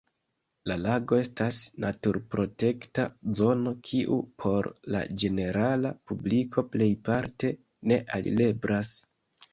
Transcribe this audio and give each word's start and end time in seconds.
La 0.69 0.75
lago 0.83 1.17
estas 1.23 1.57
naturprotekta 1.83 3.05
zono, 3.41 3.73
kiu 3.89 4.17
por 4.45 4.71
la 4.95 5.03
ĝenerala 5.25 5.93
publiko 6.13 6.67
plejparte 6.77 7.53
ne 7.93 8.01
alireblas. 8.19 8.99